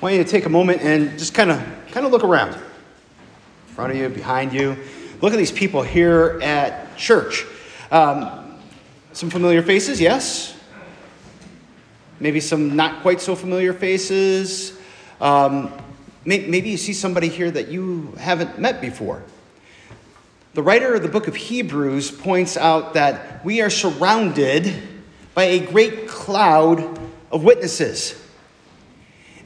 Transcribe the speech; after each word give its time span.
want 0.00 0.14
you 0.14 0.22
to 0.22 0.30
take 0.30 0.46
a 0.46 0.48
moment 0.48 0.82
and 0.82 1.18
just 1.18 1.34
kind 1.34 1.50
of 1.50 1.60
kind 1.90 2.06
of 2.06 2.12
look 2.12 2.22
around. 2.22 2.54
In 2.54 3.74
front 3.74 3.90
of 3.90 3.98
you, 3.98 4.08
behind 4.08 4.52
you. 4.52 4.76
Look 5.20 5.32
at 5.32 5.38
these 5.38 5.50
people 5.50 5.82
here 5.82 6.38
at 6.42 6.96
church. 6.96 7.44
Um, 7.90 8.60
some 9.12 9.30
familiar 9.30 9.62
faces, 9.62 10.00
yes. 10.00 10.56
Maybe 12.20 12.38
some 12.38 12.76
not 12.76 13.02
quite 13.02 13.20
so 13.20 13.34
familiar 13.34 13.72
faces. 13.72 14.78
Um, 15.20 15.72
maybe 16.24 16.70
you 16.70 16.76
see 16.76 16.92
somebody 16.92 17.28
here 17.28 17.50
that 17.50 17.68
you 17.68 18.12
haven't 18.18 18.58
met 18.58 18.80
before. 18.80 19.24
The 20.54 20.62
writer 20.62 20.94
of 20.94 21.02
the 21.02 21.08
book 21.08 21.26
of 21.26 21.34
Hebrews 21.34 22.12
points 22.12 22.56
out 22.56 22.94
that 22.94 23.44
we 23.44 23.60
are 23.60 23.70
surrounded 23.70 24.72
by 25.34 25.44
a 25.44 25.60
great 25.60 26.06
cloud 26.06 27.00
of 27.32 27.42
witnesses. 27.42 28.20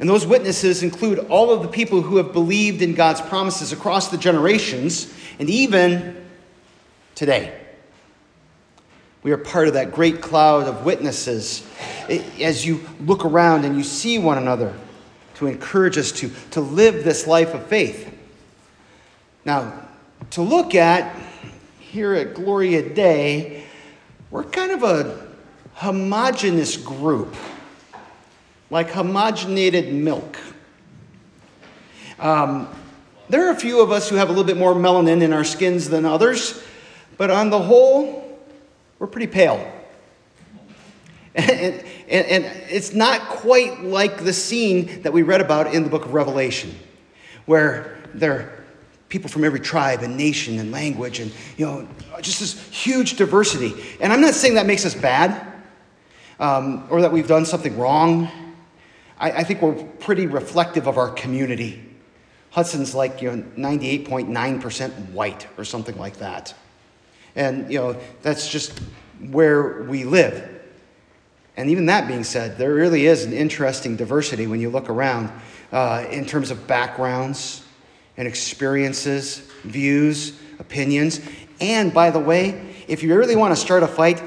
And 0.03 0.11
those 0.11 0.27
witnesses 0.27 0.83
include 0.83 1.21
all 1.29 1.53
of 1.53 1.63
the 1.63 1.69
people 1.69 2.03
who 2.03 2.17
have 2.17 2.33
believed 2.33 2.83
in 2.83 2.93
God's 2.93 3.21
promises 3.21 3.71
across 3.71 4.09
the 4.09 4.19
generations 4.19 5.15
and 5.39 5.49
even 5.49 6.27
today. 7.15 7.57
We 9.23 9.31
are 9.31 9.37
part 9.37 9.69
of 9.69 9.75
that 9.75 9.93
great 9.93 10.21
cloud 10.21 10.67
of 10.67 10.85
witnesses 10.85 11.65
as 12.41 12.67
you 12.67 12.85
look 12.99 13.25
around 13.25 13.65
and 13.65 13.77
you 13.77 13.85
see 13.85 14.19
one 14.19 14.39
another 14.39 14.77
to 15.35 15.47
encourage 15.47 15.97
us 15.97 16.11
to, 16.11 16.33
to 16.51 16.61
live 16.61 17.05
this 17.05 17.29
life 17.29 17.55
of 17.55 17.65
faith. 17.69 18.13
Now, 19.45 19.87
to 20.31 20.43
look 20.43 20.75
at 20.75 21.17
here 21.79 22.13
at 22.15 22.35
Gloria 22.35 22.93
Dei, 22.93 23.63
we're 24.33 24.43
kind 24.43 24.73
of 24.73 24.83
a 24.83 25.29
homogenous 25.75 26.77
group, 26.77 27.37
like 28.73 28.91
homogenated 28.91 29.93
milk. 29.93 30.39
Um, 32.19 32.75
there 33.29 33.47
are 33.47 33.51
a 33.51 33.57
few 33.57 33.83
of 33.83 33.93
us 33.93 34.09
who 34.09 34.17
have 34.17 34.29
a 34.29 34.33
little 34.33 34.47
bit 34.47 34.57
more 34.57 34.73
melanin 34.73 35.21
in 35.21 35.35
our 35.35 35.45
skins 35.45 35.91
than 35.91 36.07
others, 36.07 36.65
but 37.19 37.31
on 37.31 37.51
the 37.51 37.59
whole, 37.59 38.41
we're 38.99 39.07
pretty 39.07 39.29
pale. 39.29 39.71
And, 41.35 41.83
and, 42.11 42.27
and, 42.27 42.45
it's 42.69 42.93
not 42.93 43.23
quite 43.23 43.83
like 43.83 44.23
the 44.23 44.35
scene 44.35 45.01
that 45.01 45.15
we 45.15 45.23
read 45.23 45.41
about 45.41 45.73
in 45.73 45.83
the 45.83 45.89
book 45.89 46.05
of 46.05 46.13
Revelation, 46.13 46.79
where 47.47 47.97
there 48.13 48.33
are 48.33 48.65
people 49.09 49.31
from 49.31 49.43
every 49.43 49.61
tribe 49.61 50.03
and 50.03 50.15
nation 50.15 50.59
and 50.59 50.71
language 50.71 51.21
and 51.21 51.33
you 51.57 51.65
know 51.65 51.89
just 52.21 52.41
this 52.41 52.69
huge 52.71 53.17
diversity 53.17 53.73
and 54.01 54.13
i'm 54.13 54.21
not 54.21 54.35
saying 54.35 54.55
that 54.55 54.67
makes 54.67 54.85
us 54.85 54.95
bad 54.95 55.55
um, 56.39 56.87
or 56.91 57.01
that 57.01 57.13
we've 57.13 57.29
done 57.29 57.47
something 57.47 57.79
wrong 57.79 58.31
I, 59.23 59.31
I, 59.31 59.45
think 59.45 59.63
we're 59.63 59.83
pretty 60.01 60.27
reflective 60.27 60.87
of 60.87 60.99
our 60.99 61.09
community 61.09 61.83
hudson's 62.51 62.95
like 62.95 63.23
you 63.23 63.35
know 63.35 63.43
98.9% 63.57 65.11
white 65.13 65.47
or 65.57 65.65
something 65.65 65.97
like 65.97 66.19
that 66.19 66.55
and 67.35 67.73
you 67.73 67.79
know 67.79 68.01
that's 68.21 68.49
just 68.49 68.79
where 69.31 69.85
we 69.85 70.05
live 70.05 70.61
and 71.57 71.71
even 71.71 71.87
that 71.87 72.07
being 72.07 72.25
said 72.25 72.59
there 72.59 72.75
really 72.75 73.07
is 73.07 73.25
an 73.25 73.33
interesting 73.33 73.97
diversity 73.97 74.47
when 74.47 74.61
you 74.61 74.69
look 74.69 74.91
around 74.91 75.31
uh, 75.73 76.05
in 76.11 76.27
terms 76.27 76.51
of 76.51 76.67
backgrounds 76.67 77.63
and 78.17 78.29
experiences, 78.29 79.39
views, 79.65 80.39
opinions. 80.59 81.21
And 81.61 81.93
by 81.93 82.11
the 82.11 82.19
way, 82.19 82.75
if 82.89 83.03
you 83.03 83.17
really 83.17 83.37
want 83.37 83.55
to 83.55 83.61
start 83.61 83.83
a 83.83 83.89
fight, 83.89 84.23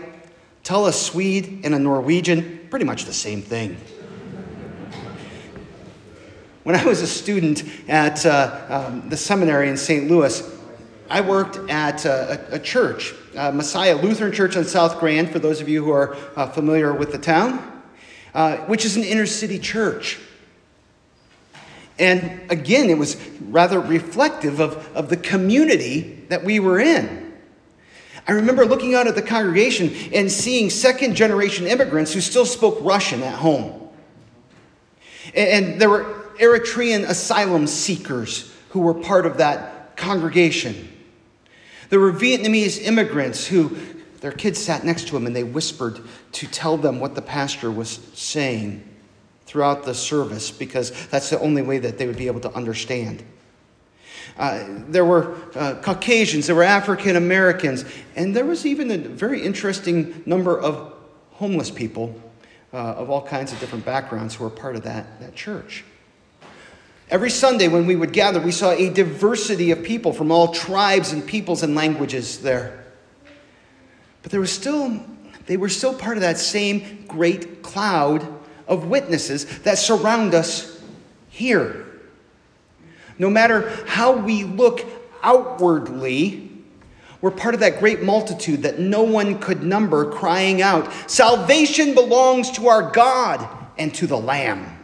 tell 0.63 0.87
a 0.87 0.93
Swede 0.93 1.61
and 1.63 1.75
a 1.75 1.79
Norwegian 1.79 2.67
pretty 2.69 2.85
much 2.85 3.05
the 3.05 3.13
same 3.13 3.41
thing. 3.41 3.77
When 6.65 6.75
I 6.75 6.83
was 6.83 7.01
a 7.03 7.07
student 7.07 7.63
at 7.87 8.25
uh, 8.25 8.87
um, 8.87 9.07
the 9.07 9.15
seminary 9.15 9.69
in 9.69 9.77
St. 9.77 10.09
Louis, 10.09 10.41
I 11.11 11.21
worked 11.21 11.57
at 11.69 12.07
uh, 12.07 12.37
a, 12.49 12.55
a, 12.55 12.59
church, 12.59 13.13
uh, 13.37 13.51
Messiah 13.51 13.95
Lutheran 13.95 14.31
Church 14.31 14.57
on 14.57 14.63
South 14.63 14.99
Grand, 14.99 15.29
for 15.29 15.37
those 15.37 15.61
of 15.61 15.69
you 15.69 15.85
who 15.85 15.91
are 15.91 16.17
uh, 16.35 16.47
familiar 16.47 16.91
with 16.91 17.11
the 17.11 17.19
town, 17.19 17.83
uh, 18.33 18.57
which 18.65 18.83
is 18.83 18.97
an 18.97 19.03
inner 19.03 19.27
city 19.27 19.59
church. 19.59 20.17
And 21.99 22.51
again, 22.51 22.89
it 22.89 22.97
was 22.97 23.15
rather 23.41 23.79
reflective 23.79 24.59
of, 24.59 24.89
of 24.95 25.09
the 25.09 25.17
community 25.17 26.25
that 26.29 26.43
we 26.43 26.59
were 26.59 26.79
in. 26.79 27.31
I 28.27 28.31
remember 28.31 28.65
looking 28.65 28.95
out 28.95 29.05
at 29.05 29.13
the 29.13 29.21
congregation 29.21 29.93
and 30.11 30.31
seeing 30.31 30.71
second 30.71 31.13
generation 31.13 31.67
immigrants 31.67 32.11
who 32.11 32.21
still 32.21 32.47
spoke 32.47 32.79
Russian 32.81 33.21
at 33.21 33.35
home. 33.35 33.87
And 35.35 35.79
there 35.79 35.91
were 35.91 36.24
Eritrean 36.39 37.07
asylum 37.07 37.67
seekers 37.67 38.53
who 38.69 38.81
were 38.81 38.93
part 38.93 39.25
of 39.25 39.37
that 39.37 39.95
congregation. 39.97 40.91
There 41.89 41.99
were 41.99 42.11
Vietnamese 42.11 42.81
immigrants 42.81 43.47
who 43.47 43.77
their 44.21 44.31
kids 44.31 44.59
sat 44.59 44.83
next 44.83 45.07
to 45.07 45.13
them 45.13 45.27
and 45.27 45.35
they 45.35 45.43
whispered 45.43 45.99
to 46.33 46.47
tell 46.47 46.77
them 46.77 46.99
what 46.99 47.15
the 47.15 47.21
pastor 47.21 47.69
was 47.69 47.99
saying 48.13 48.83
throughout 49.45 49.83
the 49.83 49.93
service 49.93 50.51
because 50.51 51.07
that's 51.07 51.29
the 51.29 51.39
only 51.39 51.61
way 51.61 51.77
that 51.77 51.97
they 51.97 52.07
would 52.07 52.17
be 52.17 52.27
able 52.27 52.39
to 52.41 52.51
understand. 52.53 53.23
Uh, 54.37 54.65
there 54.89 55.05
were 55.05 55.35
uh, 55.55 55.75
Caucasians, 55.81 56.47
there 56.47 56.55
were 56.55 56.63
African 56.63 57.15
Americans, 57.15 57.85
and 58.15 58.35
there 58.35 58.45
was 58.45 58.65
even 58.65 58.91
a 58.91 58.97
very 58.97 59.41
interesting 59.41 60.23
number 60.25 60.59
of 60.59 60.93
homeless 61.33 61.71
people 61.71 62.19
uh, 62.73 62.77
of 62.77 63.09
all 63.09 63.21
kinds 63.21 63.53
of 63.53 63.59
different 63.59 63.85
backgrounds 63.85 64.35
who 64.35 64.43
were 64.43 64.49
part 64.49 64.75
of 64.75 64.83
that, 64.83 65.19
that 65.21 65.35
church. 65.35 65.85
Every 67.09 67.29
Sunday 67.29 67.67
when 67.67 67.85
we 67.85 67.95
would 67.95 68.13
gather, 68.13 68.39
we 68.39 68.51
saw 68.51 68.71
a 68.71 68.89
diversity 68.89 69.71
of 69.71 69.83
people 69.83 70.11
from 70.11 70.31
all 70.31 70.49
tribes 70.49 71.11
and 71.11 71.25
peoples 71.25 71.61
and 71.61 71.75
languages 71.75 72.41
there. 72.41 72.83
But 74.23 74.31
there 74.31 74.39
was 74.39 74.51
still, 74.51 75.03
they 75.45 75.55
were 75.55 75.69
still 75.69 75.93
part 75.93 76.17
of 76.17 76.21
that 76.21 76.39
same 76.39 77.05
great 77.07 77.61
cloud 77.61 78.27
of 78.67 78.87
witnesses 78.87 79.45
that 79.59 79.77
surround 79.77 80.33
us 80.33 80.81
here. 81.29 81.85
No 83.19 83.29
matter 83.29 83.69
how 83.85 84.17
we 84.17 84.43
look 84.43 84.83
outwardly, 85.21 86.51
we're 87.21 87.31
part 87.31 87.53
of 87.53 87.59
that 87.59 87.79
great 87.79 88.01
multitude 88.01 88.63
that 88.63 88.79
no 88.79 89.03
one 89.03 89.39
could 89.39 89.63
number, 89.63 90.11
crying 90.11 90.61
out, 90.61 90.91
Salvation 91.09 91.93
belongs 91.93 92.51
to 92.51 92.67
our 92.67 92.91
God 92.91 93.47
and 93.77 93.93
to 93.95 94.07
the 94.07 94.17
Lamb. 94.17 94.75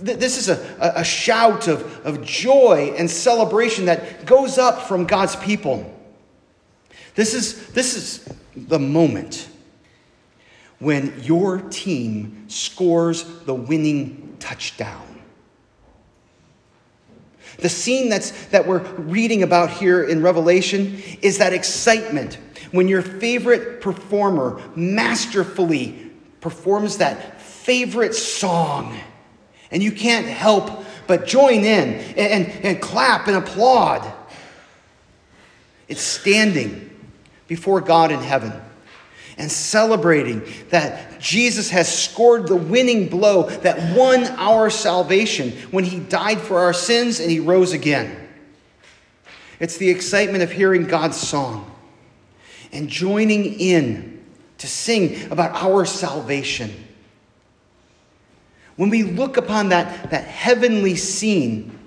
This 0.00 0.38
is 0.38 0.48
a, 0.48 0.92
a 0.96 1.04
shout 1.04 1.68
of, 1.68 2.06
of 2.06 2.24
joy 2.24 2.94
and 2.96 3.10
celebration 3.10 3.84
that 3.86 4.24
goes 4.24 4.58
up 4.58 4.82
from 4.82 5.04
God's 5.04 5.36
people. 5.36 5.94
This 7.14 7.34
is, 7.34 7.68
this 7.68 7.94
is 7.96 8.34
the 8.56 8.78
moment 8.78 9.48
when 10.78 11.22
your 11.22 11.58
team 11.58 12.46
scores 12.48 13.24
the 13.40 13.54
winning 13.54 14.36
touchdown. 14.38 15.06
The 17.58 17.68
scene 17.68 18.08
that's, 18.08 18.46
that 18.46 18.66
we're 18.66 18.82
reading 18.94 19.42
about 19.42 19.70
here 19.70 20.02
in 20.04 20.22
Revelation 20.22 21.02
is 21.20 21.38
that 21.38 21.52
excitement 21.52 22.38
when 22.70 22.88
your 22.88 23.02
favorite 23.02 23.80
performer 23.80 24.62
masterfully 24.74 26.10
performs 26.40 26.98
that 26.98 27.40
favorite 27.40 28.14
song, 28.14 28.98
and 29.70 29.82
you 29.82 29.92
can't 29.92 30.26
help 30.26 30.84
but 31.06 31.26
join 31.26 31.64
in 31.64 31.94
and, 31.94 32.18
and, 32.18 32.64
and 32.64 32.80
clap 32.80 33.26
and 33.26 33.36
applaud. 33.36 34.10
It's 35.88 36.02
standing 36.02 36.86
before 37.48 37.80
God 37.80 38.12
in 38.12 38.20
heaven 38.20 38.52
and 39.36 39.50
celebrating 39.50 40.42
that 40.68 41.18
Jesus 41.18 41.70
has 41.70 41.92
scored 41.92 42.46
the 42.46 42.56
winning 42.56 43.08
blow 43.08 43.48
that 43.48 43.96
won 43.96 44.24
our 44.36 44.70
salvation 44.70 45.52
when 45.70 45.82
he 45.82 45.98
died 45.98 46.38
for 46.38 46.60
our 46.60 46.72
sins 46.72 47.20
and 47.20 47.30
he 47.30 47.40
rose 47.40 47.72
again. 47.72 48.28
It's 49.58 49.78
the 49.78 49.90
excitement 49.90 50.42
of 50.42 50.52
hearing 50.52 50.84
God's 50.84 51.16
song 51.16 51.70
and 52.72 52.88
joining 52.88 53.58
in 53.58 54.24
to 54.58 54.66
sing 54.66 55.30
about 55.32 55.52
our 55.62 55.84
salvation. 55.84 56.72
When 58.80 58.88
we 58.88 59.02
look 59.02 59.36
upon 59.36 59.68
that, 59.68 60.10
that 60.10 60.24
heavenly 60.24 60.96
scene, 60.96 61.78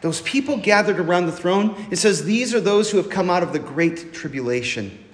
those 0.00 0.22
people 0.22 0.56
gathered 0.56 0.98
around 0.98 1.26
the 1.26 1.32
throne, 1.32 1.76
it 1.90 1.96
says, 1.96 2.24
These 2.24 2.54
are 2.54 2.62
those 2.62 2.90
who 2.90 2.96
have 2.96 3.10
come 3.10 3.28
out 3.28 3.42
of 3.42 3.52
the 3.52 3.58
great 3.58 4.14
tribulation. 4.14 5.04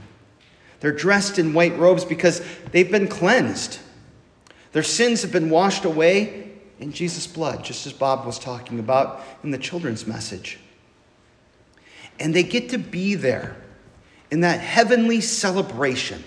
They're 0.78 0.92
dressed 0.92 1.40
in 1.40 1.52
white 1.52 1.76
robes 1.78 2.04
because 2.04 2.46
they've 2.70 2.88
been 2.88 3.08
cleansed. 3.08 3.80
Their 4.70 4.84
sins 4.84 5.22
have 5.22 5.32
been 5.32 5.50
washed 5.50 5.84
away 5.84 6.52
in 6.78 6.92
Jesus' 6.92 7.26
blood, 7.26 7.64
just 7.64 7.84
as 7.84 7.92
Bob 7.92 8.24
was 8.24 8.38
talking 8.38 8.78
about 8.78 9.20
in 9.42 9.50
the 9.50 9.58
children's 9.58 10.06
message. 10.06 10.60
And 12.20 12.32
they 12.32 12.44
get 12.44 12.68
to 12.68 12.78
be 12.78 13.16
there 13.16 13.56
in 14.30 14.42
that 14.42 14.60
heavenly 14.60 15.20
celebration 15.20 16.22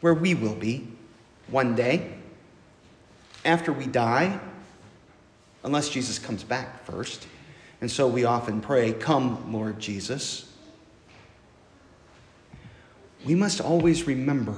where 0.00 0.14
we 0.14 0.34
will 0.34 0.54
be 0.54 0.86
one 1.50 1.74
day 1.74 2.12
after 3.44 3.72
we 3.72 3.86
die, 3.86 4.38
unless 5.64 5.88
Jesus 5.88 6.18
comes 6.18 6.44
back 6.44 6.84
first. 6.84 7.26
And 7.80 7.90
so 7.90 8.08
we 8.08 8.24
often 8.24 8.60
pray, 8.60 8.92
Come, 8.92 9.52
Lord 9.52 9.78
Jesus. 9.78 10.44
We 13.24 13.34
must 13.34 13.60
always 13.60 14.06
remember 14.06 14.56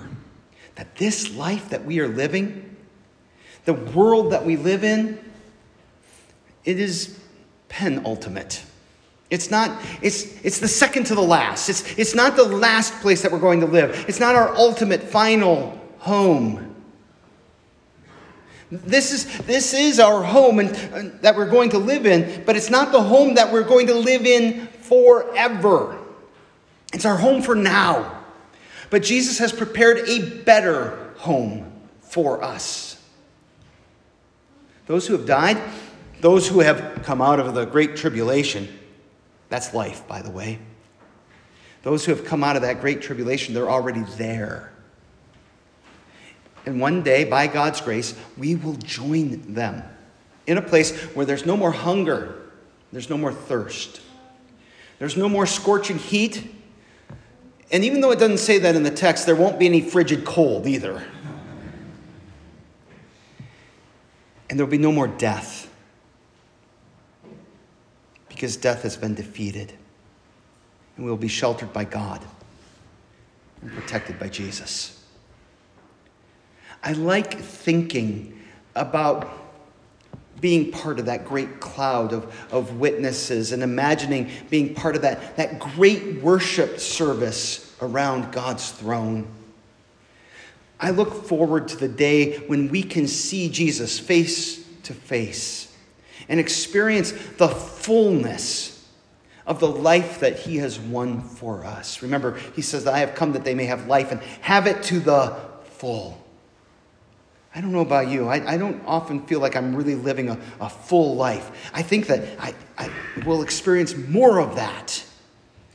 that 0.75 0.97
this 0.97 1.35
life 1.35 1.71
that 1.71 1.85
we 1.85 2.01
are 2.01 2.09
living, 2.09 2.77
the 3.65 3.75
world 3.75 4.33
that 4.33 4.45
we 4.45 4.57
live 4.57 4.85
in, 4.85 5.19
it 6.65 6.79
is 6.79 7.19
penultimate. 7.69 8.63
It's 9.31 9.51
not, 9.51 9.81
it's, 10.03 10.45
it's 10.45 10.59
the 10.59 10.69
second 10.69 11.05
to 11.05 11.15
the 11.15 11.23
last. 11.23 11.69
It's, 11.69 11.97
it's 11.97 12.15
not 12.15 12.37
the 12.37 12.45
last 12.45 12.93
place 13.01 13.23
that 13.23 13.31
we're 13.31 13.39
going 13.39 13.61
to 13.61 13.67
live. 13.67 14.05
It's 14.09 14.21
not 14.21 14.35
our 14.35 14.55
ultimate 14.57 15.03
final 15.03 15.81
home. 15.99 16.70
This 18.71 19.13
is, 19.13 19.39
this 19.47 19.75
is 19.75 19.99
our 19.99 20.23
home 20.23 20.61
and, 20.61 20.71
uh, 20.95 21.19
that 21.23 21.37
we're 21.37 21.51
going 21.51 21.71
to 21.71 21.79
live 21.79 22.07
in, 22.07 22.45
but 22.45 22.57
it's 22.57 22.71
not 22.71 22.93
the 22.93 23.03
home 23.03 23.35
that 23.35 23.53
we're 23.53 23.65
going 23.65 23.89
to 23.89 23.95
live 23.95 24.25
in 24.25 24.69
forever. 24.69 25.99
It's 26.93 27.05
our 27.05 27.17
home 27.17 27.43
for 27.43 27.55
now. 27.55 28.23
But 28.91 29.03
Jesus 29.03 29.39
has 29.39 29.53
prepared 29.53 30.09
a 30.09 30.43
better 30.43 31.13
home 31.19 31.73
for 32.01 32.43
us. 32.43 33.01
Those 34.87 35.07
who 35.07 35.17
have 35.17 35.27
died, 35.27 35.61
those 36.21 36.49
who 36.49 36.61
have 36.61 37.03
come 37.05 37.21
out 37.23 37.39
of 37.41 37.55
the 37.55 37.65
great 37.65 37.97
tribulation, 37.97 38.69
that's 39.49 39.75
life, 39.75 40.07
by 40.07 40.23
the 40.23 40.31
way. 40.31 40.59
Those 41.83 42.05
who 42.05 42.15
have 42.15 42.25
come 42.25 42.45
out 42.45 42.57
of 42.57 42.63
that 42.63 42.81
great 42.81 43.01
tribulation, 43.01 43.55
they're 43.55 43.71
already 43.71 44.03
there. 44.17 44.73
And 46.67 46.81
one 46.81 47.03
day, 47.03 47.25
by 47.25 47.47
God's 47.47 47.81
grace, 47.81 48.15
we 48.37 48.55
will 48.55 48.75
join 48.75 49.55
them 49.55 49.83
in 50.47 50.59
a 50.59 50.63
place 50.63 50.97
where 51.15 51.25
there's 51.25 51.47
no 51.47 51.57
more 51.57 51.71
hunger, 51.71 52.51
there's 52.93 53.09
no 53.09 53.17
more 53.17 53.33
thirst, 53.33 54.01
there's 54.99 55.17
no 55.17 55.29
more 55.29 55.47
scorching 55.47 55.99
heat. 55.99 56.55
And 57.73 57.85
even 57.85 58.01
though 58.01 58.11
it 58.11 58.19
doesn't 58.19 58.39
say 58.39 58.59
that 58.59 58.75
in 58.75 58.83
the 58.83 58.91
text, 58.91 59.27
there 59.27 59.37
won't 59.37 59.59
be 59.59 59.67
any 59.67 59.81
frigid 59.81 60.25
cold 60.25 60.67
either. 60.67 61.03
And 64.49 64.59
there'll 64.59 64.71
be 64.71 64.79
no 64.79 64.91
more 64.91 65.07
death 65.07 65.73
because 68.29 68.57
death 68.57 68.83
has 68.83 68.97
been 68.97 69.15
defeated. 69.15 69.73
And 70.97 71.07
we'll 71.07 71.17
be 71.17 71.29
sheltered 71.29 71.73
by 71.73 71.85
God 71.85 72.21
and 73.63 73.71
protected 73.73 74.19
by 74.19 74.29
Jesus. 74.29 75.00
I 76.83 76.93
like 76.93 77.39
thinking 77.39 78.41
about 78.75 79.29
being 80.41 80.73
part 80.73 80.99
of 80.99 81.07
that 81.07 81.27
great 81.27 81.61
cloud 81.61 82.13
of, 82.13 82.35
of 82.51 82.79
witnesses 82.79 83.53
and 83.53 83.63
imagining 83.63 84.31
being 84.49 84.75
part 84.75 84.97
of 84.97 85.03
that, 85.03 85.37
that 85.37 85.59
great 85.59 86.23
worship 86.23 86.81
service 86.81 87.77
around 87.83 88.33
God's 88.33 88.71
throne. 88.71 89.29
I 90.79 90.91
look 90.91 91.25
forward 91.25 91.69
to 91.69 91.77
the 91.77 91.89
day 91.89 92.39
when 92.47 92.69
we 92.69 92.83
can 92.83 93.07
see 93.07 93.51
Jesus 93.51 93.99
face 93.99 94.65
to 94.85 94.95
face 94.95 95.75
and 96.29 96.41
experience 96.41 97.13
the 97.37 97.49
fullness 97.49 98.89
of 99.47 99.61
the 99.61 99.69
life 99.69 100.21
that 100.21 100.39
he 100.39 100.59
has 100.59 100.79
won 100.79 101.21
for 101.21 101.65
us. 101.65 102.03
Remember, 102.03 102.39
he 102.55 102.63
says 102.63 102.85
that 102.85 102.95
I 102.95 103.01
have 103.01 103.15
come 103.15 103.33
that 103.33 103.45
they 103.45 103.55
may 103.55 103.67
have 103.67 103.89
life 103.89 104.13
and 104.13 104.23
have 104.41 104.67
it 104.67 104.83
to 104.85 105.01
the 105.01 105.37
full. 105.65 106.20
I 107.55 107.61
don't 107.61 107.73
know 107.73 107.81
about 107.81 108.09
you. 108.09 108.29
I, 108.29 108.55
I 108.55 108.57
don't 108.57 108.81
often 108.87 109.27
feel 109.27 109.41
like 109.41 109.57
I'm 109.57 109.75
really 109.75 109.97
living 109.97 110.29
a, 110.29 110.39
a 110.61 110.69
full 110.69 111.17
life. 111.17 111.71
I 111.75 111.83
think 111.83 112.07
that 112.07 112.39
I, 112.39 112.55
I 112.79 112.91
will 113.27 113.43
experience 113.43 113.97
more 113.97 114.39
of 114.39 114.55
that 114.55 115.05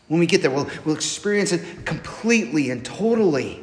when 0.07 0.19
we 0.19 0.25
get 0.25 0.41
there. 0.41 0.51
We'll, 0.51 0.69
we'll 0.85 0.95
experience 0.95 1.51
it 1.51 1.85
completely 1.85 2.69
and 2.69 2.85
totally. 2.85 3.61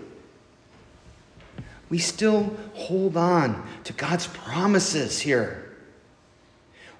We 1.88 1.99
still 1.99 2.56
hold 2.75 3.17
on 3.17 3.67
to 3.85 3.93
God's 3.93 4.26
promises 4.26 5.19
here. 5.19 5.75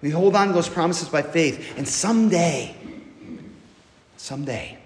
We 0.01 0.11
hold 0.11 0.35
on 0.35 0.49
to 0.49 0.53
those 0.53 0.69
promises 0.69 1.09
by 1.09 1.23
faith, 1.23 1.79
and 1.79 1.87
someday, 1.87 2.75
someday. 4.17 4.77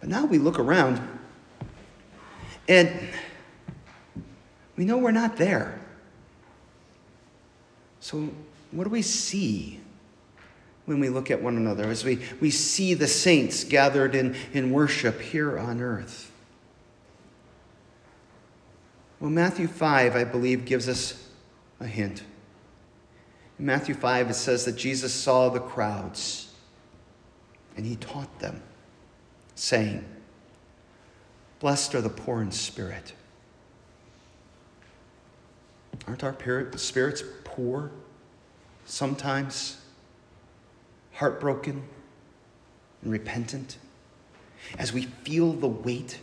But 0.00 0.08
now 0.08 0.24
we 0.24 0.38
look 0.38 0.58
around 0.58 1.00
and 2.66 2.90
we 4.80 4.86
know 4.86 4.96
we're 4.96 5.10
not 5.10 5.36
there. 5.36 5.78
So, 8.00 8.30
what 8.70 8.84
do 8.84 8.88
we 8.88 9.02
see 9.02 9.78
when 10.86 11.00
we 11.00 11.10
look 11.10 11.30
at 11.30 11.42
one 11.42 11.58
another 11.58 11.90
as 11.90 12.02
we, 12.02 12.18
we 12.40 12.50
see 12.50 12.94
the 12.94 13.06
saints 13.06 13.62
gathered 13.62 14.14
in, 14.14 14.34
in 14.54 14.70
worship 14.70 15.20
here 15.20 15.58
on 15.58 15.82
earth? 15.82 16.32
Well, 19.20 19.28
Matthew 19.28 19.68
5, 19.68 20.16
I 20.16 20.24
believe, 20.24 20.64
gives 20.64 20.88
us 20.88 21.28
a 21.78 21.86
hint. 21.86 22.22
In 23.58 23.66
Matthew 23.66 23.94
5, 23.94 24.30
it 24.30 24.34
says 24.34 24.64
that 24.64 24.76
Jesus 24.76 25.12
saw 25.12 25.50
the 25.50 25.60
crowds 25.60 26.54
and 27.76 27.84
he 27.84 27.96
taught 27.96 28.38
them, 28.38 28.62
saying, 29.54 30.06
Blessed 31.58 31.94
are 31.94 32.00
the 32.00 32.08
poor 32.08 32.40
in 32.40 32.50
spirit 32.50 33.12
Aren't 36.06 36.24
our 36.24 36.36
spirits 36.76 37.22
poor 37.44 37.90
sometimes, 38.84 39.80
heartbroken 41.12 41.82
and 43.02 43.12
repentant 43.12 43.78
as 44.78 44.92
we 44.92 45.02
feel 45.02 45.52
the 45.52 45.68
weight 45.68 46.18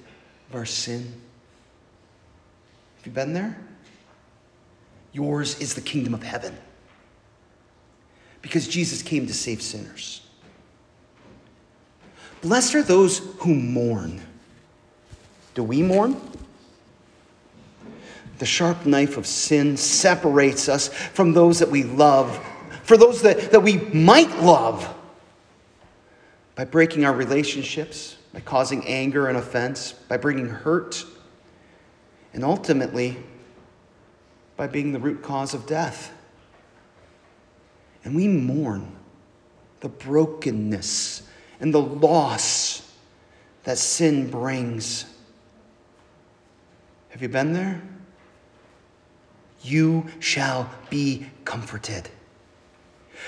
of 0.50 0.56
our 0.56 0.66
sin? 0.66 1.22
Have 2.98 3.06
you 3.06 3.12
been 3.12 3.34
there? 3.34 3.58
Yours 5.14 5.60
is 5.60 5.74
the 5.74 5.82
kingdom 5.82 6.14
of 6.14 6.24
heaven 6.24 6.58
because 8.42 8.68
Jesus 8.68 9.02
came 9.02 9.28
to 9.28 9.34
save 9.34 9.62
sinners. 9.62 10.22
Blessed 12.42 12.76
are 12.76 12.84
those 12.84 13.20
who 13.40 13.56
mourn. 13.56 14.22
Do 15.54 15.64
we 15.64 15.82
mourn? 15.82 16.22
The 18.40 18.46
sharp 18.46 18.86
knife 18.86 19.18
of 19.18 19.26
sin 19.26 19.78
separates 19.78 20.70
us 20.70 20.90
from 20.90 21.34
those 21.34 21.60
that 21.60 21.70
we 21.70 21.84
love, 21.84 22.38
for 22.84 22.98
those 22.98 23.22
that, 23.24 23.52
that 23.52 23.62
we 23.62 23.78
might 23.78 24.42
love, 24.42 24.94
by 26.56 26.66
breaking 26.66 27.06
our 27.06 27.14
relationships, 27.14 28.18
by 28.34 28.40
causing 28.40 28.86
anger 28.88 29.28
and 29.28 29.38
offense, 29.38 29.94
by 29.94 30.18
bringing 30.18 30.50
hurt, 30.50 31.06
and 32.34 32.44
ultimately 32.44 33.18
by 34.56 34.68
being 34.68 34.92
the 34.92 35.00
root 35.00 35.22
cause 35.22 35.54
of 35.54 35.66
death. 35.66 36.12
And 38.04 38.16
we 38.16 38.28
mourn 38.28 38.96
the 39.80 39.90
brokenness 39.90 41.24
and 41.60 41.74
the 41.74 41.82
loss 41.82 42.92
that 43.64 43.78
sin 43.78 44.30
brings. 44.30 45.06
Have 47.10 47.22
you 47.22 47.30
been 47.30 47.54
there? 47.54 47.82
You 49.62 50.08
shall 50.20 50.70
be 50.90 51.26
comforted. 51.46 52.10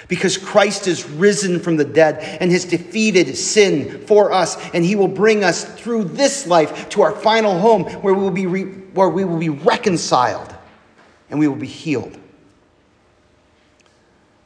Because 0.08 0.38
Christ 0.38 0.88
is 0.88 1.10
risen 1.10 1.60
from 1.60 1.78
the 1.78 1.84
dead 1.84 2.20
and 2.40 2.52
has 2.52 2.66
defeated 2.66 3.36
sin 3.36 4.06
for 4.06 4.32
us, 4.32 4.58
and 4.74 4.86
he 4.86 4.96
will 4.96 5.08
bring 5.08 5.44
us 5.44 5.66
through 5.66 6.06
this 6.06 6.48
life 6.48 6.90
to 6.90 7.02
our 7.02 7.12
final 7.12 7.60
home 7.60 7.84
where 8.02 8.14
we 8.14 8.22
will 8.22 8.32
be, 8.32 8.46
re- 8.46 8.64
where 8.94 9.10
we 9.10 9.26
will 9.26 9.40
be 9.40 9.50
reconciled 9.50 10.56
and 11.30 11.40
we 11.40 11.48
will 11.48 11.56
be 11.56 11.68
healed. 11.68 12.18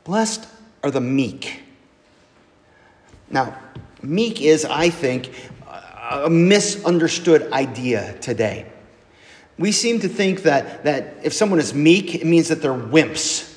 Blessed 0.04 0.48
are 0.84 0.92
the 0.92 1.02
meek. 1.02 1.62
Now, 3.30 3.58
meek 4.02 4.42
is, 4.42 4.66
I 4.66 4.90
think, 4.90 5.34
a 6.12 6.30
misunderstood 6.30 7.52
idea 7.52 8.18
today. 8.20 8.73
We 9.58 9.72
seem 9.72 10.00
to 10.00 10.10
think 10.10 10.44
that, 10.44 10.84
that 10.84 11.16
if 11.24 11.34
someone 11.34 11.60
is 11.60 11.74
meek, 11.74 12.16
it 12.16 12.26
means 12.26 12.48
that 12.50 12.62
they're 12.62 12.74
wimps, 12.74 13.56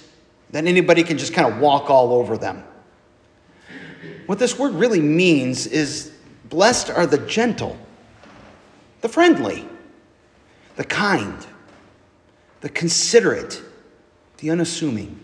that 0.51 0.67
anybody 0.67 1.03
can 1.03 1.19
just 1.19 1.33
kind 1.33 1.53
of 1.53 1.59
walk 1.61 1.91
all 1.91 2.13
over 2.13 2.37
them. 2.37 2.63
What 4.27 4.39
this 4.39 4.59
word 4.59 4.75
really 4.75 5.01
means 5.01 5.67
is 5.67 6.13
blessed 6.45 6.91
are 6.91 7.07
the 7.07 7.19
gentle, 7.19 7.79
the 9.01 9.09
friendly, 9.09 9.67
the 10.77 10.85
kind, 10.85 11.47
the 12.61 12.69
considerate, 12.69 13.63
the 14.39 14.51
unassuming. 14.51 15.21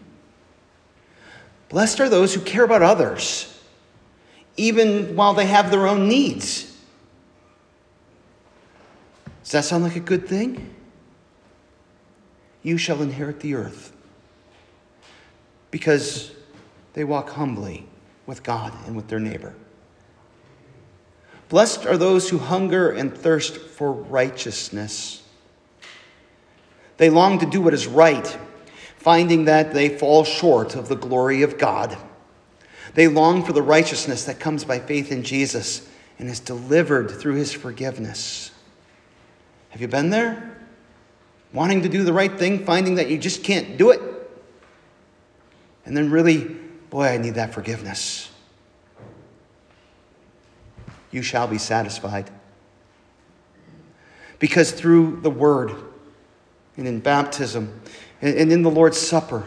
Blessed 1.69 2.01
are 2.01 2.09
those 2.09 2.35
who 2.35 2.41
care 2.41 2.65
about 2.65 2.83
others, 2.83 3.61
even 4.57 5.17
while 5.17 5.35
they 5.35 5.47
have 5.47 5.71
their 5.71 5.87
own 5.87 6.09
needs. 6.09 6.72
Does 9.43 9.53
that 9.53 9.65
sound 9.65 9.85
like 9.85 9.97
a 9.97 10.01
good 10.01 10.27
thing? 10.27 10.75
you 12.63 12.79
shall 12.79 13.03
inherit 13.03 13.41
the 13.41 13.55
earth. 13.55 13.93
Because 15.71 16.33
they 16.95 17.05
walk 17.05 17.31
humbly 17.31 17.87
with 18.27 18.43
God 18.43 18.73
and 18.87 18.95
with 18.95 19.09
their 19.09 19.19
neighbor. 19.19 19.55
Blessed 21.49 21.87
are 21.87 21.97
those 21.97 22.29
who 22.31 22.39
hunger 22.39 22.91
and 22.91 23.17
thirst 23.17 23.57
for 23.57 23.93
righteousness. 23.93 25.23
They 26.97 27.11
long 27.11 27.39
to 27.41 27.47
do 27.47 27.61
what 27.61 27.75
is 27.75 27.87
right, 27.87 28.39
finding 28.97 29.47
that 29.47 29.75
they 29.75 29.89
fall 29.89 30.25
short 30.25 30.77
of 30.77 30.89
the 30.89 30.97
glory 30.97 31.43
of 31.43 31.59
God. 31.59 31.97
They 32.95 33.09
long 33.09 33.43
for 33.43 33.53
the 33.53 33.63
righteousness 33.63 34.25
that 34.25 34.39
comes 34.39 34.65
by 34.65 34.79
faith 34.79 35.11
in 35.11 35.25
Jesus 35.25 35.89
and 36.19 36.29
is 36.29 36.41
delivered 36.41 37.11
through 37.11 37.35
his 37.35 37.53
forgiveness. 37.53 38.51
Have 39.73 39.81
you 39.81 39.89
been 39.89 40.11
there? 40.11 40.59
Wanting 41.55 41.83
to 41.83 41.89
do 41.89 42.05
the 42.05 42.13
right 42.13 42.39
thing, 42.39 42.65
finding 42.67 42.97
that 42.97 43.09
you 43.09 43.17
just 43.17 43.43
can't 43.43 43.79
do 43.79 43.91
it. 43.91 44.01
And 45.87 45.97
then 45.97 46.11
really, 46.11 46.45
boy, 46.91 47.07
I 47.07 47.17
need 47.17 47.35
that 47.35 47.55
forgiveness. 47.55 48.31
You 51.11 51.23
shall 51.23 51.47
be 51.47 51.57
satisfied. 51.57 52.31
Because 54.39 54.73
through 54.73 55.21
the 55.23 55.31
word 55.31 55.75
and 56.77 56.87
in 56.87 57.01
baptism 57.01 57.81
and 58.21 58.53
in 58.53 58.63
the 58.63 58.71
Lord's 58.71 58.99
Supper, 58.99 59.45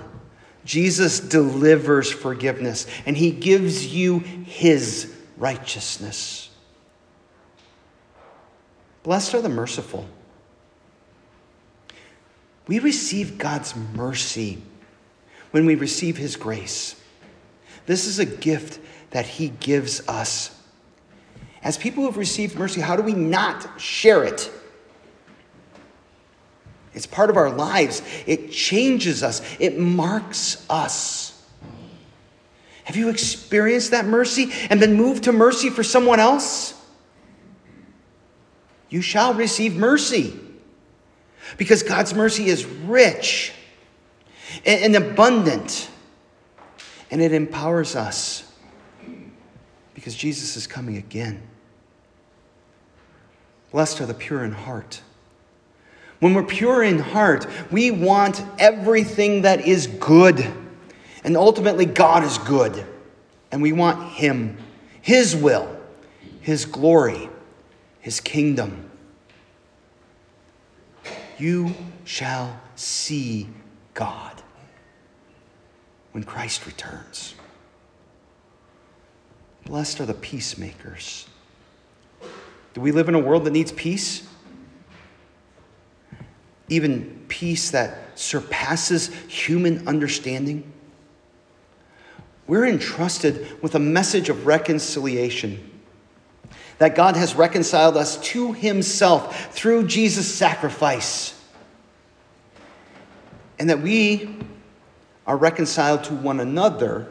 Jesus 0.64 1.20
delivers 1.20 2.12
forgiveness 2.12 2.88
and 3.06 3.16
he 3.16 3.30
gives 3.30 3.94
you 3.94 4.20
his 4.20 5.14
righteousness. 5.38 6.45
Blessed 9.06 9.36
are 9.36 9.42
the 9.42 9.50
merciful. 9.50 10.04
We 12.66 12.80
receive 12.80 13.38
God's 13.38 13.76
mercy 13.76 14.58
when 15.52 15.68
we 15.68 15.76
receive 15.76 16.18
his 16.18 16.36
grace. 16.36 17.00
This 17.86 18.08
is 18.08 18.18
a 18.18 18.26
gift 18.26 18.80
that 19.12 19.28
he 19.28 19.50
gives 19.50 20.08
us. 20.08 20.60
As 21.62 21.78
people 21.78 22.02
who 22.02 22.10
have 22.10 22.18
received 22.18 22.58
mercy, 22.58 22.82
how 22.82 22.96
do 22.96 23.04
we 23.04 23.14
not 23.14 23.80
share 23.80 24.24
it? 24.24 24.52
It's 26.96 27.06
part 27.06 27.30
of 27.30 27.38
our 27.38 27.52
lives. 27.52 28.02
It 28.26 28.52
changes 28.52 29.22
us, 29.22 29.40
it 29.60 29.78
marks 29.78 30.66
us. 30.68 31.46
Have 32.86 32.96
you 32.96 33.10
experienced 33.10 33.92
that 33.92 34.08
mercy 34.08 34.50
and 34.72 34.80
been 34.80 34.96
moved 34.96 35.26
to 35.26 35.32
mercy 35.32 35.70
for 35.70 35.84
someone 35.84 36.20
else? 36.20 36.75
You 38.96 39.02
shall 39.02 39.34
receive 39.34 39.76
mercy 39.76 40.40
because 41.58 41.84
God's 41.84 42.14
mercy 42.14 42.46
is 42.46 42.64
rich 42.66 43.52
and 44.66 44.96
abundant 44.96 45.90
and 47.12 47.22
it 47.22 47.34
empowers 47.34 47.98
us 47.98 48.50
because 49.96 50.16
Jesus 50.16 50.56
is 50.56 50.66
coming 50.66 50.96
again. 50.96 51.44
Blessed 53.74 54.00
are 54.00 54.06
the 54.06 54.14
pure 54.14 54.46
in 54.46 54.54
heart 54.54 55.02
when 56.20 56.34
we're 56.34 56.44
pure 56.44 56.82
in 56.82 57.00
heart, 57.00 57.46
we 57.72 57.92
want 57.92 58.42
everything 58.58 59.42
that 59.42 59.68
is 59.68 59.88
good. 59.88 60.40
And 61.26 61.36
ultimately, 61.36 61.86
God 61.86 62.24
is 62.24 62.38
good. 62.38 62.86
And 63.52 63.62
we 63.62 63.74
want 63.74 64.14
Him, 64.14 64.58
His 65.02 65.36
will, 65.36 65.78
His 66.40 66.64
glory, 66.64 67.30
His 68.06 68.20
kingdom. 68.20 68.92
You 71.40 71.74
shall 72.04 72.62
see 72.76 73.50
God 73.96 74.44
when 76.12 76.24
Christ 76.24 76.68
returns. 76.68 77.34
Blessed 79.66 80.02
are 80.02 80.06
the 80.06 80.14
peacemakers. 80.14 81.28
Do 82.76 82.82
we 82.82 82.92
live 82.92 83.10
in 83.10 83.16
a 83.16 83.20
world 83.20 83.44
that 83.46 83.54
needs 83.54 83.72
peace? 83.72 84.28
even 86.70 87.26
peace 87.28 87.72
that 87.72 88.20
surpasses 88.20 89.14
human 89.28 89.88
understanding. 89.88 90.72
We're 92.46 92.66
entrusted 92.66 93.62
with 93.64 93.74
a 93.74 93.80
message 93.80 94.30
of 94.30 94.46
reconciliation 94.46 95.75
that 96.78 96.96
God 96.96 97.16
has 97.16 97.36
reconciled 97.36 97.98
us 97.98 98.18
to 98.32 98.54
Himself 98.54 99.54
through 99.54 99.88
Jesus' 99.88 100.34
sacrifice, 100.34 101.40
and 103.58 103.70
that 103.70 103.82
we 103.82 104.38
are 105.26 105.38
reconciled 105.38 106.04
to 106.06 106.14
one 106.14 106.40
another 106.40 107.08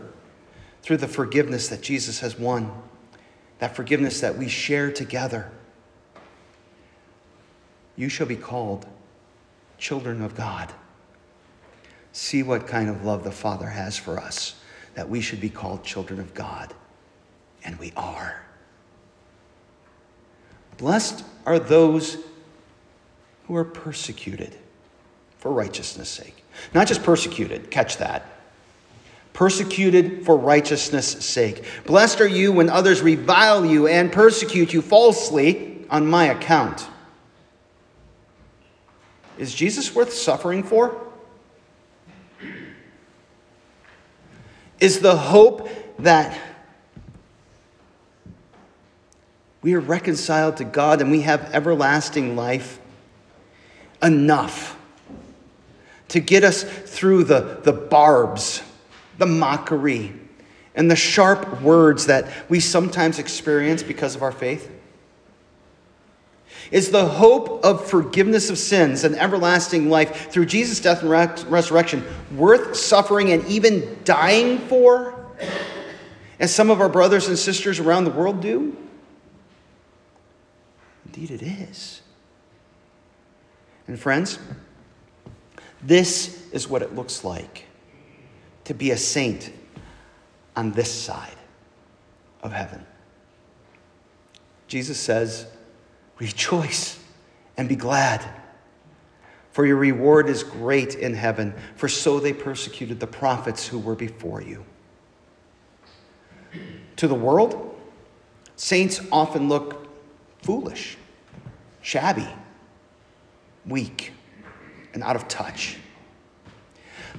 through 0.82 0.98
the 0.98 1.08
forgiveness 1.08 1.68
that 1.68 1.80
Jesus 1.80 2.20
has 2.20 2.38
won, 2.38 2.70
that 3.58 3.74
forgiveness 3.74 4.20
that 4.20 4.36
we 4.36 4.48
share 4.48 4.92
together. 4.92 5.50
You 7.96 8.08
shall 8.08 8.26
be 8.26 8.36
called 8.36 8.86
children 9.78 10.20
of 10.20 10.34
God. 10.34 10.72
See 12.12 12.42
what 12.42 12.66
kind 12.66 12.90
of 12.90 13.04
love 13.04 13.24
the 13.24 13.32
Father 13.32 13.66
has 13.66 13.96
for 13.96 14.18
us, 14.18 14.60
that 14.94 15.08
we 15.08 15.20
should 15.20 15.40
be 15.40 15.48
called 15.48 15.82
children 15.82 16.20
of 16.20 16.34
God. 16.34 16.74
And 17.64 17.78
we 17.78 17.92
are. 17.96 18.44
Blessed 20.84 21.24
are 21.46 21.58
those 21.58 22.18
who 23.46 23.56
are 23.56 23.64
persecuted 23.64 24.54
for 25.38 25.50
righteousness' 25.50 26.10
sake. 26.10 26.44
Not 26.74 26.88
just 26.88 27.02
persecuted, 27.02 27.70
catch 27.70 27.96
that. 27.96 28.26
Persecuted 29.32 30.26
for 30.26 30.36
righteousness' 30.36 31.24
sake. 31.24 31.64
Blessed 31.86 32.20
are 32.20 32.28
you 32.28 32.52
when 32.52 32.68
others 32.68 33.00
revile 33.00 33.64
you 33.64 33.86
and 33.86 34.12
persecute 34.12 34.74
you 34.74 34.82
falsely 34.82 35.86
on 35.88 36.06
my 36.06 36.26
account. 36.26 36.86
Is 39.38 39.54
Jesus 39.54 39.94
worth 39.94 40.12
suffering 40.12 40.62
for? 40.62 41.00
Is 44.80 45.00
the 45.00 45.16
hope 45.16 45.66
that 46.00 46.38
we 49.64 49.72
are 49.72 49.80
reconciled 49.80 50.58
to 50.58 50.64
God 50.64 51.00
and 51.00 51.10
we 51.10 51.22
have 51.22 51.40
everlasting 51.54 52.36
life 52.36 52.78
enough 54.02 54.78
to 56.08 56.20
get 56.20 56.44
us 56.44 56.62
through 56.62 57.24
the, 57.24 57.60
the 57.62 57.72
barbs, 57.72 58.62
the 59.16 59.24
mockery, 59.24 60.12
and 60.74 60.90
the 60.90 60.96
sharp 60.96 61.62
words 61.62 62.04
that 62.06 62.30
we 62.50 62.60
sometimes 62.60 63.18
experience 63.18 63.82
because 63.82 64.14
of 64.14 64.22
our 64.22 64.32
faith? 64.32 64.70
is 66.70 66.90
the 66.90 67.06
hope 67.06 67.62
of 67.62 67.88
forgiveness 67.88 68.48
of 68.48 68.56
sins 68.56 69.04
and 69.04 69.14
everlasting 69.16 69.90
life 69.90 70.30
through 70.30 70.46
Jesus' 70.46 70.80
death 70.80 71.02
and 71.02 71.10
resurrection 71.50 72.02
worth 72.36 72.74
suffering 72.74 73.32
and 73.32 73.46
even 73.46 73.98
dying 74.04 74.58
for, 74.60 75.14
as 76.40 76.54
some 76.54 76.70
of 76.70 76.80
our 76.80 76.88
brothers 76.88 77.28
and 77.28 77.38
sisters 77.38 77.80
around 77.80 78.04
the 78.04 78.10
world 78.10 78.40
do? 78.40 78.76
Indeed, 81.14 81.42
it 81.42 81.46
is. 81.70 82.02
And, 83.86 83.98
friends, 83.98 84.38
this 85.80 86.50
is 86.50 86.68
what 86.68 86.82
it 86.82 86.94
looks 86.94 87.22
like 87.22 87.66
to 88.64 88.74
be 88.74 88.90
a 88.90 88.96
saint 88.96 89.52
on 90.56 90.72
this 90.72 90.90
side 90.90 91.36
of 92.42 92.52
heaven. 92.52 92.84
Jesus 94.66 94.98
says, 94.98 95.46
Rejoice 96.18 96.98
and 97.56 97.68
be 97.68 97.76
glad, 97.76 98.24
for 99.52 99.66
your 99.66 99.76
reward 99.76 100.28
is 100.28 100.42
great 100.42 100.96
in 100.96 101.14
heaven, 101.14 101.54
for 101.76 101.88
so 101.88 102.18
they 102.18 102.32
persecuted 102.32 102.98
the 102.98 103.06
prophets 103.06 103.66
who 103.68 103.78
were 103.78 103.94
before 103.94 104.40
you. 104.40 104.64
To 106.96 107.06
the 107.06 107.14
world, 107.14 107.78
saints 108.56 109.00
often 109.12 109.48
look 109.48 109.88
foolish, 110.42 110.96
shabby, 111.84 112.26
weak, 113.64 114.12
and 114.92 115.04
out 115.04 115.14
of 115.14 115.28
touch. 115.28 115.76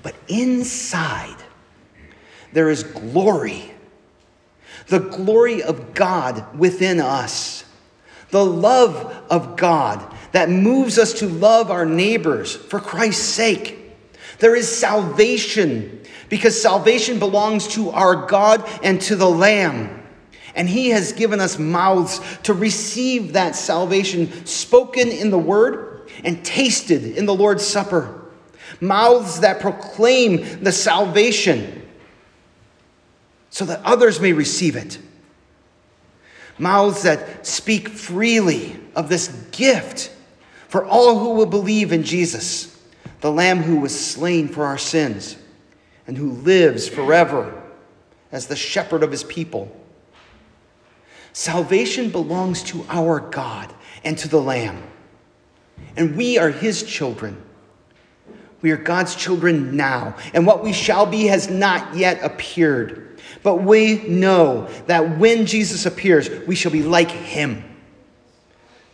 But 0.04 0.16
inside, 0.28 1.38
there 2.52 2.70
is 2.70 2.84
glory, 2.84 3.72
the 4.88 5.00
glory 5.00 5.64
of 5.64 5.94
God 5.94 6.60
within 6.60 7.00
us 7.00 7.64
the 8.36 8.46
love 8.46 9.24
of 9.30 9.56
God 9.56 10.14
that 10.34 10.50
moves 10.50 10.98
us 10.98 11.14
to 11.20 11.28
love 11.28 11.72
our 11.72 11.86
neighbors 11.86 12.54
for 12.54 12.82
Christ's 12.82 13.24
sake. 13.24 13.80
There 14.40 14.56
is 14.56 14.68
salvation 14.68 16.02
because 16.28 16.62
salvation 16.62 17.18
belongs 17.18 17.68
to 17.70 17.92
our 17.92 18.28
God 18.28 18.68
and 18.84 19.00
to 19.04 19.16
the 19.16 19.30
Lamb. 19.30 20.05
And 20.56 20.70
He 20.70 20.90
has 20.90 21.12
given 21.12 21.40
us 21.40 21.60
mouths 21.60 22.20
to 22.44 22.54
receive 22.54 23.34
that 23.34 23.56
salvation 23.56 24.46
spoken 24.46 25.10
in 25.10 25.30
the 25.30 25.38
Word 25.38 26.10
and 26.24 26.44
tasted 26.44 27.18
in 27.18 27.26
the 27.26 27.36
Lord's 27.36 27.66
Supper. 27.66 28.22
mouths 28.82 29.42
that 29.42 29.60
proclaim 29.60 30.64
the 30.64 30.72
salvation 30.72 31.84
so 33.50 33.66
that 33.66 33.82
others 33.84 34.20
may 34.20 34.34
receive 34.34 34.76
it, 34.76 34.98
mouths 36.58 37.04
that 37.04 37.46
speak 37.46 37.90
freely 37.90 38.78
of 38.96 39.08
this 39.08 39.28
gift 39.52 40.12
for 40.68 40.84
all 40.86 41.20
who 41.20 41.36
will 41.36 41.46
believe 41.46 41.94
in 41.94 42.04
Jesus, 42.04 42.78
the 43.22 43.32
Lamb 43.32 43.60
who 43.60 43.80
was 43.80 43.98
slain 43.98 44.50
for 44.50 44.66
our 44.66 44.78
sins 44.78 45.38
and 46.08 46.18
who 46.18 46.32
lives 46.32 46.88
forever 46.90 47.62
as 48.32 48.48
the 48.48 48.56
shepherd 48.56 49.04
of 49.04 49.12
his 49.12 49.24
people. 49.24 49.74
Salvation 51.36 52.12
belongs 52.12 52.64
to 52.64 52.86
our 52.88 53.20
God 53.20 53.74
and 54.06 54.18
to 54.20 54.30
the 54.30 54.40
Lamb. 54.40 54.82
And 55.98 56.16
we 56.16 56.38
are 56.38 56.50
his 56.50 56.82
children. 56.82 57.44
We 58.62 58.72
are 58.72 58.78
God's 58.78 59.16
children 59.16 59.76
now. 59.76 60.16
And 60.34 60.48
what 60.48 60.64
we 60.64 60.72
shall 60.72 61.06
be 61.06 61.26
has 61.26 61.50
not 61.50 61.94
yet 61.94 62.24
appeared. 62.24 63.20
But 63.44 63.58
we 63.58 63.98
know 64.08 64.70
that 64.88 65.20
when 65.20 65.46
Jesus 65.46 65.86
appears, 65.86 66.30
we 66.48 66.56
shall 66.56 66.72
be 66.72 66.84
like 66.84 67.12
him 67.12 67.66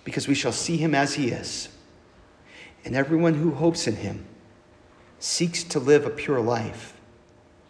because 0.03 0.27
we 0.27 0.33
shall 0.33 0.51
see 0.51 0.77
him 0.77 0.95
as 0.95 1.13
he 1.13 1.29
is. 1.29 1.69
And 2.83 2.95
everyone 2.95 3.35
who 3.35 3.51
hopes 3.51 3.85
in 3.85 3.97
him 3.97 4.25
seeks 5.19 5.63
to 5.65 5.79
live 5.79 6.07
a 6.07 6.09
pure 6.09 6.41
life 6.41 6.99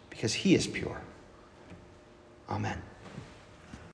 because 0.08 0.32
he 0.32 0.54
is 0.54 0.66
pure. 0.66 1.02
Amen. 2.48 2.80